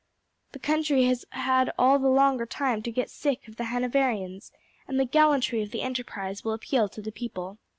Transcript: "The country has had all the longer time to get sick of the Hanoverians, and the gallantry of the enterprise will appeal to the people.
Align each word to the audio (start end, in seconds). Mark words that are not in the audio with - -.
"The 0.53 0.57
country 0.57 1.03
has 1.03 1.25
had 1.29 1.71
all 1.77 1.99
the 1.99 2.09
longer 2.09 2.47
time 2.47 2.81
to 2.81 2.91
get 2.91 3.11
sick 3.11 3.47
of 3.47 3.57
the 3.57 3.65
Hanoverians, 3.65 4.51
and 4.87 4.99
the 4.99 5.05
gallantry 5.05 5.61
of 5.61 5.69
the 5.69 5.83
enterprise 5.83 6.43
will 6.43 6.53
appeal 6.53 6.89
to 6.89 7.03
the 7.03 7.11
people. 7.11 7.59